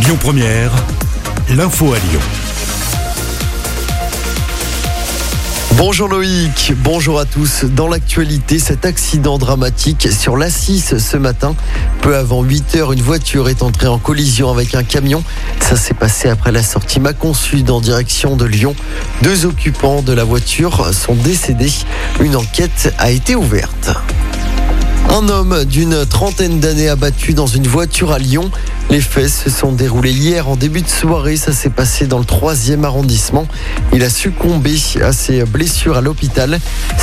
[0.00, 0.70] Lyon Première,
[1.50, 2.20] l'info à Lyon.
[5.76, 7.64] Bonjour Loïc, bonjour à tous.
[7.64, 11.56] Dans l'actualité, cet accident dramatique sur l'A6 ce matin.
[12.00, 15.24] Peu avant 8 heures, une voiture est entrée en collision avec un camion.
[15.60, 18.76] Ça s'est passé après la sortie Macon Sud en direction de Lyon.
[19.22, 21.72] Deux occupants de la voiture sont décédés.
[22.20, 23.90] Une enquête a été ouverte.
[25.10, 28.50] Un homme d'une trentaine d'années abattu dans une voiture à Lyon.
[28.90, 31.36] Les faits se sont déroulés hier en début de soirée.
[31.36, 33.48] Ça s'est passé dans le troisième arrondissement.
[33.92, 36.60] Il a succombé à ses blessures à l'hôpital.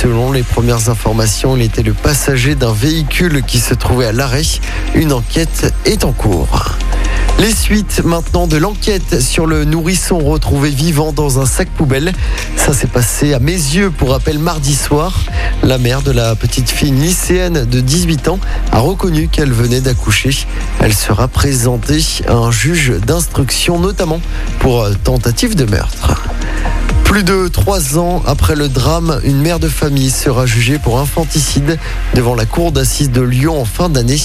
[0.00, 4.42] Selon les premières informations, il était le passager d'un véhicule qui se trouvait à l'arrêt.
[4.94, 6.78] Une enquête est en cours.
[7.40, 12.12] Les suites maintenant de l'enquête sur le nourrisson retrouvé vivant dans un sac poubelle.
[12.56, 15.20] Ça s'est passé à mes yeux pour rappel mardi soir.
[15.62, 18.38] La mère de la petite fille lycéenne de 18 ans
[18.72, 20.46] a reconnu qu'elle venait d'accoucher.
[20.80, 24.20] Elle sera présentée à un juge d'instruction notamment
[24.60, 26.27] pour tentative de meurtre.
[27.08, 31.78] Plus de trois ans après le drame, une mère de famille sera jugée pour infanticide
[32.14, 34.20] devant la cour d'assises de Lyon en fin d'année.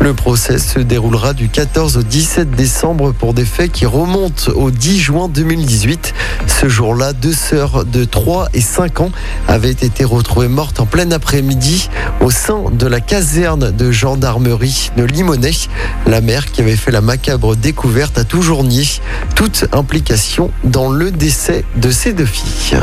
[0.00, 4.72] Le procès se déroulera du 14 au 17 décembre pour des faits qui remontent au
[4.72, 6.12] 10 juin 2018.
[6.48, 9.12] Ce jour-là, deux sœurs de 3 et 5 ans
[9.46, 11.88] avaient été retrouvées mortes en plein après-midi
[12.20, 15.70] au sein de la caserne de gendarmerie de Limonest.
[16.08, 18.84] La mère qui avait fait la macabre découverte a toujours nié
[19.34, 22.78] toute implication dans le décès de ses deux filles.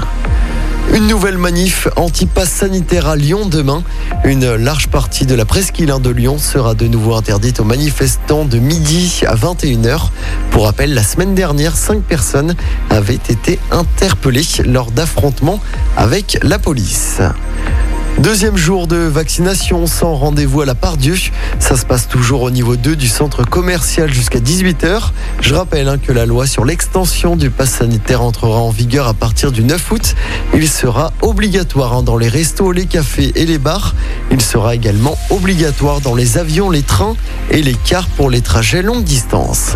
[0.94, 3.84] Une nouvelle manif anti-pass sanitaire à Lyon demain.
[4.26, 8.60] Une large partie de la presqu'île de Lyon sera de nouveau interdite aux manifestants de
[8.60, 10.10] midi à 21h.
[10.50, 12.56] Pour rappel, la semaine dernière, cinq personnes
[12.90, 15.62] avaient été interpellées lors d'affrontements
[15.96, 17.22] avec la police.
[18.22, 21.16] Deuxième jour de vaccination sans rendez-vous à la part Dieu.
[21.58, 25.10] Ça se passe toujours au niveau 2 du centre commercial jusqu'à 18h.
[25.40, 29.16] Je rappelle hein, que la loi sur l'extension du pass sanitaire entrera en vigueur à
[29.16, 30.16] partir du 9 août.
[30.54, 33.96] Il sera obligatoire hein, dans les restos, les cafés et les bars.
[34.30, 37.16] Il sera également obligatoire dans les avions, les trains
[37.50, 39.74] et les cars pour les trajets longue distance.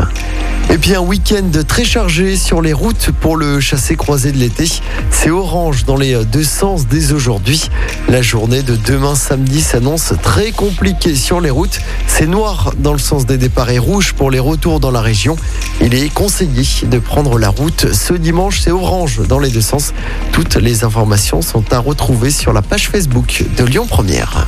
[0.69, 4.65] Et puis un week-end très chargé sur les routes pour le chassé-croisé de l'été.
[5.09, 7.69] C'est orange dans les deux sens dès aujourd'hui.
[8.09, 11.79] La journée de demain samedi s'annonce très compliquée sur les routes.
[12.07, 15.37] C'est noir dans le sens des départs et rouge pour les retours dans la région.
[15.81, 18.59] Il est conseillé de prendre la route ce dimanche.
[18.61, 19.93] C'est orange dans les deux sens.
[20.31, 24.47] Toutes les informations sont à retrouver sur la page Facebook de Lyon Première.